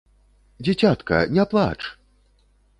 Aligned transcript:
Дзіцятка, 0.65 1.19
ня 1.37 1.47
плач! 1.55 1.79